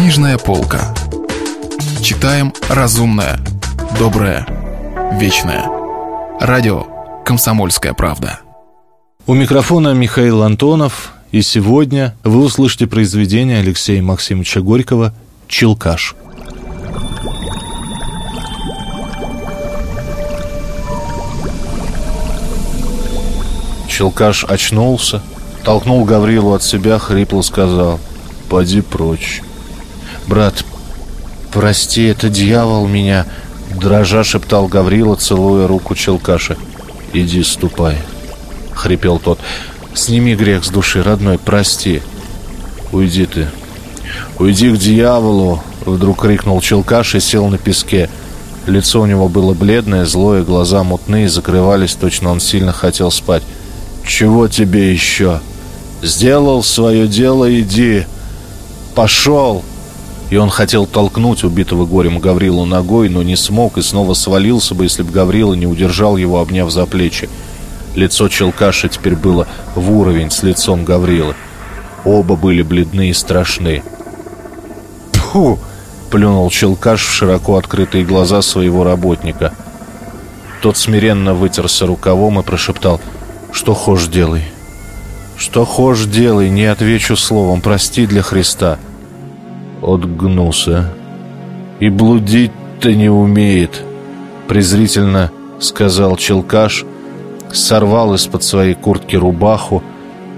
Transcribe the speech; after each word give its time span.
Книжная 0.00 0.38
полка. 0.38 0.94
Читаем 2.00 2.54
разумное, 2.70 3.38
доброе, 3.98 4.46
вечное. 5.20 5.66
Радио 6.40 6.86
«Комсомольская 7.22 7.92
правда». 7.92 8.40
У 9.26 9.34
микрофона 9.34 9.92
Михаил 9.92 10.42
Антонов, 10.42 11.12
и 11.32 11.42
сегодня 11.42 12.16
вы 12.24 12.42
услышите 12.42 12.86
произведение 12.86 13.58
Алексея 13.58 14.00
Максимовича 14.00 14.62
Горького 14.62 15.12
«Челкаш». 15.48 16.16
Челкаш 23.86 24.44
очнулся, 24.44 25.20
толкнул 25.62 26.06
Гаврилу 26.06 26.54
от 26.54 26.62
себя, 26.62 26.98
хрипло 26.98 27.42
сказал 27.42 28.00
«Поди 28.48 28.80
прочь». 28.80 29.42
«Брат, 30.30 30.64
прости, 31.52 32.04
это 32.04 32.28
дьявол 32.28 32.86
меня», 32.86 33.26
дрожа 33.74 34.22
шептал 34.22 34.68
Гаврила, 34.68 35.16
целуя 35.16 35.66
руку 35.66 35.96
Челкаша. 35.96 36.56
«Иди, 37.12 37.42
ступай»,— 37.42 37.98
хрипел 38.72 39.18
тот. 39.18 39.40
«Сними 39.92 40.36
грех 40.36 40.64
с 40.64 40.68
души, 40.68 41.02
родной, 41.02 41.36
прости». 41.36 42.00
«Уйди 42.92 43.26
ты, 43.26 43.48
уйди 44.38 44.70
к 44.70 44.78
дьяволу!» 44.78 45.64
Вдруг 45.84 46.20
крикнул 46.20 46.60
Челкаш 46.60 47.16
и 47.16 47.20
сел 47.20 47.48
на 47.48 47.58
песке. 47.58 48.08
Лицо 48.68 49.00
у 49.00 49.06
него 49.06 49.28
было 49.28 49.52
бледное, 49.52 50.04
злое, 50.04 50.44
глаза 50.44 50.84
мутные, 50.84 51.28
закрывались, 51.28 51.94
точно 51.94 52.30
он 52.30 52.38
сильно 52.38 52.72
хотел 52.72 53.10
спать. 53.10 53.42
Чего 54.06 54.46
тебе 54.46 54.92
еще? 54.92 55.40
Сделал 56.02 56.62
свое 56.62 57.08
дело, 57.08 57.52
иди. 57.60 58.06
Пошел. 58.94 59.64
И 60.30 60.36
он 60.36 60.48
хотел 60.48 60.86
толкнуть 60.86 61.44
убитого 61.44 61.84
горем 61.84 62.20
Гаврилу 62.20 62.64
ногой, 62.64 63.08
но 63.08 63.22
не 63.22 63.36
смог 63.36 63.78
и 63.78 63.82
снова 63.82 64.14
свалился 64.14 64.74
бы, 64.74 64.84
если 64.84 65.02
бы 65.02 65.10
Гаврила 65.10 65.54
не 65.54 65.66
удержал 65.66 66.16
его, 66.16 66.40
обняв 66.40 66.70
за 66.70 66.86
плечи. 66.86 67.28
Лицо 67.94 68.28
Челкаша 68.28 68.88
теперь 68.88 69.16
было 69.16 69.48
в 69.74 69.90
уровень 69.90 70.30
с 70.30 70.42
лицом 70.42 70.84
Гаврилы. 70.84 71.34
Оба 72.04 72.36
были 72.36 72.62
бледны 72.62 73.10
и 73.10 73.12
страшны. 73.12 73.82
«Фу!»— 75.12 75.58
плюнул 76.10 76.48
Челкаш 76.50 77.04
в 77.04 77.12
широко 77.12 77.56
открытые 77.56 78.04
глаза 78.04 78.40
своего 78.40 78.84
работника. 78.84 79.52
Тот 80.62 80.76
смиренно 80.76 81.34
вытерся 81.34 81.86
рукавом 81.86 82.38
и 82.38 82.42
прошептал— 82.42 83.00
что 83.52 83.74
хошь 83.74 84.06
делай. 84.06 84.44
Что 85.36 85.64
хошь 85.64 86.04
делай, 86.04 86.50
не 86.50 86.66
отвечу 86.66 87.16
словом, 87.16 87.60
прости 87.60 88.06
для 88.06 88.22
Христа. 88.22 88.78
От 89.82 90.04
гнуса. 90.16 90.92
И 91.78 91.88
блудить-то 91.88 92.94
не 92.94 93.08
умеет, 93.08 93.82
презрительно 94.48 95.30
сказал 95.58 96.16
Челкаш, 96.16 96.84
сорвал 97.52 98.14
из-под 98.14 98.42
своей 98.42 98.74
куртки 98.74 99.16
рубаху 99.16 99.82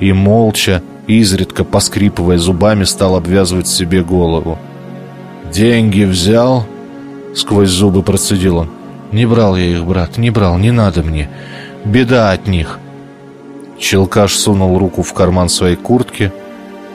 и 0.00 0.12
молча, 0.12 0.82
изредка 1.06 1.64
поскрипывая 1.64 2.38
зубами, 2.38 2.84
стал 2.84 3.16
обвязывать 3.16 3.68
себе 3.68 4.02
голову. 4.02 4.58
«Деньги 5.52 6.04
взял?»— 6.04 6.66
сквозь 7.34 7.70
зубы 7.70 8.02
процедил 8.02 8.58
он. 8.58 8.70
«Не 9.12 9.26
брал 9.26 9.56
я 9.56 9.64
их, 9.64 9.84
брат, 9.84 10.18
не 10.18 10.30
брал, 10.30 10.58
не 10.58 10.70
надо 10.70 11.02
мне. 11.02 11.28
Беда 11.84 12.30
от 12.30 12.46
них». 12.46 12.78
Челкаш 13.78 14.34
сунул 14.34 14.78
руку 14.78 15.02
в 15.02 15.12
карман 15.14 15.48
своей 15.48 15.76
куртки, 15.76 16.32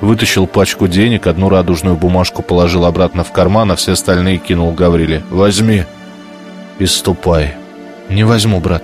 вытащил 0.02 0.48
пачку 0.48 0.88
денег, 0.88 1.28
одну 1.28 1.50
радужную 1.50 1.96
бумажку 1.96 2.42
положил 2.42 2.86
обратно 2.86 3.24
в 3.24 3.32
карман, 3.32 3.72
а 3.72 3.76
все 3.76 3.94
остальные 3.94 4.38
кинул 4.38 4.72
Гавриле. 4.72 5.24
«Возьми 5.30 5.84
и 6.80 6.86
ступай». 6.86 7.56
«Не 8.10 8.24
возьму, 8.24 8.60
брат. 8.60 8.84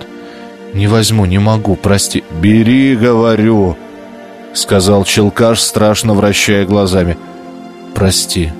Не 0.74 0.88
возьму, 0.88 1.26
не 1.26 1.38
могу, 1.38 1.76
прости». 1.76 2.24
«Бери, 2.40 2.96
говорю»,— 2.96 3.76
сказал 4.54 5.04
Челкаш, 5.04 5.60
страшно 5.60 6.14
вращая 6.14 6.66
глазами. 6.66 7.16
«Прости». 7.94 8.50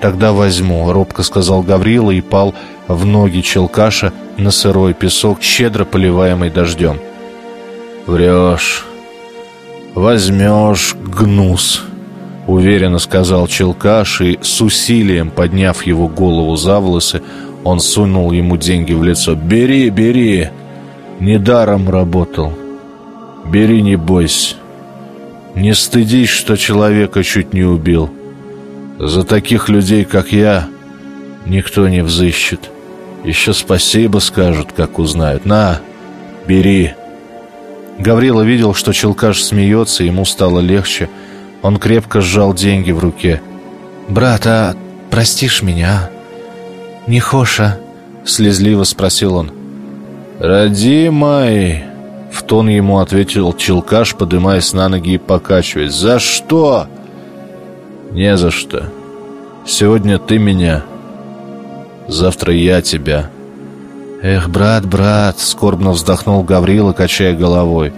«Тогда 0.00 0.32
возьму»,— 0.32 0.90
робко 0.92 1.22
сказал 1.22 1.62
Гаврила 1.62 2.12
и 2.12 2.20
пал 2.20 2.54
в 2.86 3.04
ноги 3.04 3.40
Челкаша 3.40 4.12
на 4.36 4.50
сырой 4.50 4.94
песок, 4.94 5.42
щедро 5.42 5.84
поливаемый 5.84 6.50
дождем. 6.50 6.98
«Врешь. 8.06 8.87
Возьмешь 9.98 10.94
гнус»,— 10.94 11.82
уверенно 12.46 13.00
сказал 13.00 13.48
Челкаш, 13.48 14.20
и 14.20 14.38
с 14.40 14.60
усилием, 14.60 15.28
подняв 15.28 15.84
его 15.84 16.06
голову 16.06 16.54
за 16.54 16.78
волосы, 16.78 17.20
он 17.64 17.80
сунул 17.80 18.30
ему 18.30 18.56
деньги 18.56 18.92
в 18.92 19.02
лицо. 19.02 19.34
«Бери, 19.34 19.90
бери! 19.90 20.50
Недаром 21.18 21.90
работал. 21.90 22.52
Бери, 23.44 23.82
не 23.82 23.96
бойся. 23.96 24.54
Не 25.56 25.74
стыдись, 25.74 26.28
что 26.28 26.56
человека 26.56 27.24
чуть 27.24 27.52
не 27.52 27.64
убил. 27.64 28.08
За 29.00 29.24
таких 29.24 29.68
людей, 29.68 30.04
как 30.04 30.30
я, 30.30 30.68
никто 31.44 31.88
не 31.88 32.04
взыщет. 32.04 32.70
Еще 33.24 33.52
спасибо 33.52 34.20
скажут, 34.20 34.68
как 34.76 35.00
узнают. 35.00 35.44
На, 35.44 35.80
бери!» 36.46 36.92
Гаврила 37.98 38.42
видел, 38.42 38.74
что 38.74 38.92
Челкаш 38.92 39.42
смеется, 39.42 40.04
ему 40.04 40.24
стало 40.24 40.60
легче. 40.60 41.08
Он 41.62 41.78
крепко 41.78 42.20
сжал 42.20 42.54
деньги 42.54 42.92
в 42.92 43.00
руке. 43.00 43.42
«Брат, 44.08 44.46
а 44.46 44.76
простишь 45.10 45.62
меня, 45.62 46.10
а? 47.06 47.10
Не 47.10 47.20
хоша?» 47.20 47.78
Слезливо 48.24 48.84
спросил 48.84 49.34
он. 49.34 49.50
«Родимый!» 50.38 51.84
В 52.30 52.42
тон 52.42 52.68
ему 52.68 52.98
ответил 52.98 53.52
Челкаш, 53.52 54.14
подымаясь 54.14 54.72
на 54.72 54.88
ноги 54.88 55.14
и 55.14 55.18
покачиваясь. 55.18 55.94
«За 55.94 56.18
что?» 56.18 56.86
«Не 58.12 58.36
за 58.36 58.50
что. 58.50 58.90
Сегодня 59.66 60.18
ты 60.18 60.38
меня, 60.38 60.84
завтра 62.06 62.54
я 62.54 62.80
тебя». 62.80 63.30
«Эх, 64.20 64.48
брат, 64.48 64.84
брат!»— 64.84 65.38
скорбно 65.38 65.92
вздохнул 65.92 66.42
Гаврила, 66.42 66.92
качая 66.92 67.36
головой. 67.36 67.92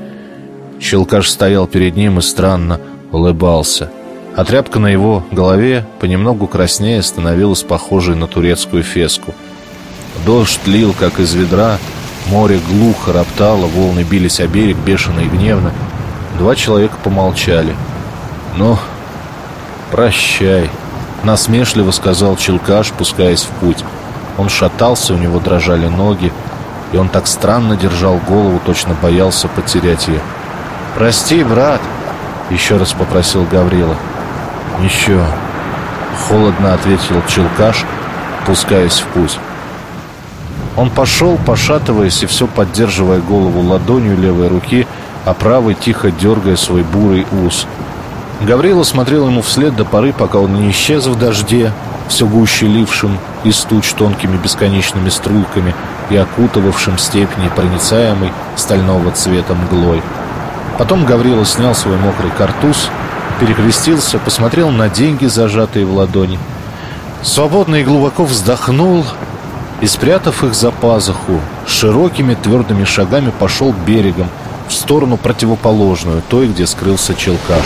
Щелкаш 0.79 1.31
стоял 1.31 1.67
перед 1.67 1.97
ним 1.97 2.19
и 2.19 2.23
странно 2.23 2.79
улыбался. 3.11 3.91
А 4.37 4.45
тряпка 4.45 4.79
на 4.79 4.89
его 4.89 5.25
голове 5.31 5.87
понемногу 5.99 6.47
краснее 6.47 7.03
становилась 7.03 7.63
похожей 7.63 8.17
на 8.17 8.27
турецкую 8.27 8.83
феску. 8.83 9.35
Дождь 10.27 10.61
лил, 10.67 10.95
как 10.99 11.21
из 11.21 11.33
ведра, 11.33 11.79
море 12.27 12.61
глухо 12.69 13.15
роптало, 13.15 13.67
волны 13.67 14.05
бились 14.09 14.41
о 14.41 14.47
берег 14.47 14.77
бешено 14.77 15.21
и 15.21 15.29
гневно. 15.29 15.73
Два 16.39 16.55
человека 16.55 16.97
помолчали. 17.03 17.75
«Ну, 18.57 18.77
прощай»,— 19.91 20.69
насмешливо 21.25 21.93
сказал 21.93 22.37
Челкаш, 22.37 22.93
пускаясь 22.93 23.43
в 23.43 23.49
путь. 23.61 23.85
Он 24.41 24.49
шатался, 24.49 25.13
у 25.13 25.19
него 25.19 25.39
дрожали 25.39 25.87
ноги, 25.87 26.33
и 26.93 26.97
он 26.97 27.11
так 27.11 27.27
странно 27.27 27.77
держал 27.77 28.17
голову, 28.27 28.59
точно 28.65 28.95
боялся 28.95 29.49
потерять 29.49 30.09
ее. 30.09 30.19
«Прости, 30.97 31.45
брат!»— 31.45 31.83
еще 32.51 32.79
раз 32.79 32.95
попросил 32.95 33.45
Гаврила. 33.45 33.97
«Еще!»— 34.83 35.23
холодно 36.27 36.73
ответил 36.73 37.23
Челкаш, 37.29 37.85
пускаясь 38.47 39.01
в 39.01 39.07
путь. 39.09 39.39
Он 40.75 40.89
пошел, 40.89 41.37
пошатываясь 41.45 42.23
и 42.23 42.27
все 42.27 42.47
поддерживая 42.47 43.21
голову 43.21 43.61
ладонью 43.61 44.17
левой 44.17 44.49
руки, 44.49 44.87
а 45.27 45.35
правой 45.35 45.75
тихо 45.75 46.11
дергая 46.11 46.57
свой 46.57 46.83
бурый 46.83 47.27
ус. 47.45 47.67
Гаврила 48.41 48.85
смотрел 48.85 49.27
ему 49.27 49.43
вслед 49.43 49.77
до 49.77 49.85
поры, 49.85 50.15
пока 50.15 50.39
он 50.39 50.55
не 50.55 50.71
исчез 50.71 51.07
в 51.07 51.19
дожде, 51.19 51.75
все 52.11 52.27
гуще 52.27 52.67
лившим 52.67 53.17
из 53.45 53.61
туч 53.61 53.93
тонкими 53.95 54.37
бесконечными 54.37 55.09
струйками 55.09 55.75
и 56.11 56.17
окутывавшим 56.17 56.99
степь 56.99 57.39
непроницаемой 57.39 58.33
стального 58.57 59.13
цвета 59.13 59.55
мглой. 59.55 60.03
Потом 60.77 61.07
Гаврила 61.07 61.47
снял 61.47 61.75
свой 61.75 61.97
мокрый 61.97 62.31
картуз, 62.37 62.89
перекрестился, 63.39 64.19
посмотрел 64.19 64.71
на 64.71 64.89
деньги, 64.89 65.27
зажатые 65.27 65.87
в 65.87 65.95
ладони. 65.95 66.39
Свободно 67.23 67.77
и 67.77 67.85
глубоко 67.85 68.25
вздохнул 68.25 69.05
и, 69.81 69.87
спрятав 69.87 70.43
их 70.43 70.55
за 70.55 70.73
пазуху, 70.73 71.41
широкими 71.67 72.35
твердыми 72.35 72.85
шагами 72.85 73.31
пошел 73.31 73.73
берегом 73.87 74.29
в 74.69 74.73
сторону 74.73 75.17
противоположную, 75.17 76.23
той, 76.29 76.49
где 76.49 76.67
скрылся 76.67 77.15
Челкаш. 77.15 77.65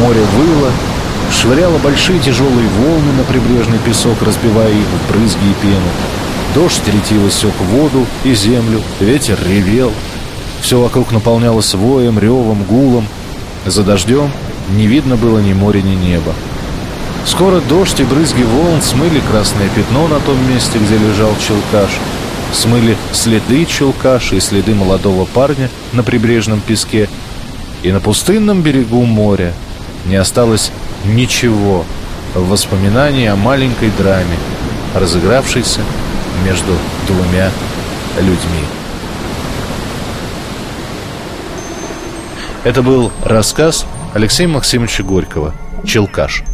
Море 0.00 0.22
выло, 0.36 0.70
швыряла 1.30 1.78
большие 1.78 2.18
тяжелые 2.20 2.68
волны 2.68 3.12
на 3.16 3.24
прибрежный 3.24 3.78
песок, 3.78 4.22
разбивая 4.22 4.70
их 4.70 4.86
в 4.86 5.12
брызги 5.12 5.44
и 5.44 5.62
пену. 5.62 5.88
Дождь 6.54 6.82
ретиво 6.86 7.30
сек 7.30 7.54
воду 7.70 8.06
и 8.24 8.34
землю, 8.34 8.80
ветер 9.00 9.38
ревел. 9.46 9.92
Все 10.60 10.80
вокруг 10.80 11.12
наполнялось 11.12 11.74
воем, 11.74 12.18
ревом, 12.18 12.62
гулом. 12.64 13.06
За 13.66 13.82
дождем 13.82 14.30
не 14.76 14.86
видно 14.86 15.16
было 15.16 15.38
ни 15.38 15.52
моря, 15.52 15.82
ни 15.82 15.94
неба. 15.94 16.32
Скоро 17.26 17.60
дождь 17.60 18.00
и 18.00 18.04
брызги 18.04 18.42
волн 18.42 18.82
смыли 18.82 19.20
красное 19.30 19.68
пятно 19.74 20.06
на 20.08 20.20
том 20.20 20.36
месте, 20.48 20.78
где 20.78 20.96
лежал 20.96 21.30
челкаш. 21.40 21.90
Смыли 22.52 22.96
следы 23.12 23.64
челкаша 23.64 24.36
и 24.36 24.40
следы 24.40 24.74
молодого 24.74 25.24
парня 25.24 25.70
на 25.92 26.02
прибрежном 26.02 26.60
песке. 26.60 27.08
И 27.82 27.90
на 27.90 28.00
пустынном 28.00 28.62
берегу 28.62 29.04
моря 29.04 29.52
не 30.06 30.16
осталось 30.16 30.70
ничего 31.04 31.84
в 32.34 32.48
воспоминании 32.48 33.26
о 33.26 33.36
маленькой 33.36 33.90
драме, 33.90 34.36
разыгравшейся 34.94 35.80
между 36.44 36.72
двумя 37.06 37.50
людьми. 38.18 38.64
Это 42.64 42.82
был 42.82 43.12
рассказ 43.24 43.86
Алексея 44.14 44.48
Максимовича 44.48 45.02
Горького 45.02 45.54
«Челкаш». 45.84 46.44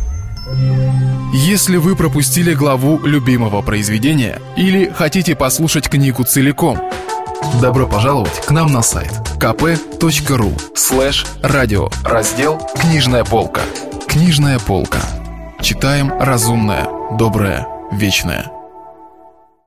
Если 1.32 1.76
вы 1.76 1.94
пропустили 1.94 2.52
главу 2.52 2.98
любимого 3.06 3.62
произведения 3.62 4.40
или 4.56 4.90
хотите 4.90 5.36
послушать 5.36 5.88
книгу 5.88 6.24
целиком, 6.24 6.80
добро 7.60 7.86
пожаловать 7.86 8.44
к 8.44 8.50
нам 8.50 8.72
на 8.72 8.82
сайт 8.82 9.12
kp.ru 9.38 10.60
слэш 10.74 11.26
радио 11.42 11.88
раздел 12.04 12.60
«Книжная 12.80 13.24
полка». 13.24 13.62
Книжная 14.10 14.58
полка. 14.58 15.02
Читаем 15.60 16.12
разумное, 16.18 16.88
доброе, 17.16 17.68
вечное. 17.92 18.59